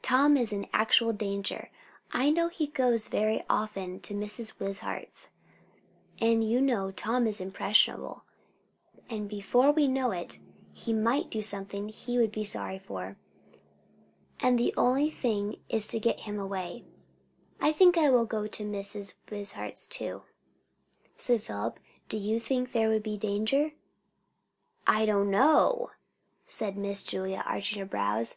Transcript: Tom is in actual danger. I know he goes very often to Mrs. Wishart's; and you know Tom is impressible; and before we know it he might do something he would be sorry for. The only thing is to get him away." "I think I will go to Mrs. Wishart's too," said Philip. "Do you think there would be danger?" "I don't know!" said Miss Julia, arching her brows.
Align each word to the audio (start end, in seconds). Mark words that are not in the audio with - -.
Tom 0.00 0.38
is 0.38 0.50
in 0.50 0.66
actual 0.72 1.12
danger. 1.12 1.68
I 2.10 2.30
know 2.30 2.48
he 2.48 2.68
goes 2.68 3.06
very 3.06 3.42
often 3.50 4.00
to 4.00 4.14
Mrs. 4.14 4.58
Wishart's; 4.58 5.28
and 6.22 6.42
you 6.42 6.62
know 6.62 6.90
Tom 6.90 7.26
is 7.26 7.38
impressible; 7.38 8.24
and 9.10 9.28
before 9.28 9.72
we 9.72 9.86
know 9.86 10.10
it 10.10 10.38
he 10.72 10.94
might 10.94 11.28
do 11.28 11.42
something 11.42 11.90
he 11.90 12.16
would 12.16 12.32
be 12.32 12.44
sorry 12.44 12.78
for. 12.78 13.18
The 14.40 14.72
only 14.74 15.10
thing 15.10 15.56
is 15.68 15.86
to 15.88 16.00
get 16.00 16.20
him 16.20 16.38
away." 16.38 16.84
"I 17.60 17.70
think 17.70 17.98
I 17.98 18.08
will 18.08 18.24
go 18.24 18.46
to 18.46 18.64
Mrs. 18.64 19.12
Wishart's 19.30 19.86
too," 19.86 20.22
said 21.18 21.42
Philip. 21.42 21.78
"Do 22.08 22.16
you 22.16 22.40
think 22.40 22.72
there 22.72 22.88
would 22.88 23.02
be 23.02 23.18
danger?" 23.18 23.72
"I 24.86 25.04
don't 25.04 25.30
know!" 25.30 25.90
said 26.46 26.78
Miss 26.78 27.02
Julia, 27.02 27.42
arching 27.44 27.80
her 27.80 27.84
brows. 27.84 28.36